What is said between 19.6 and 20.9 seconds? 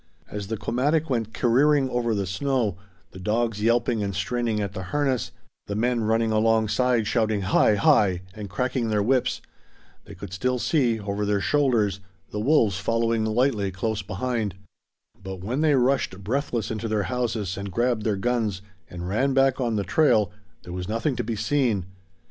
on the trail, there was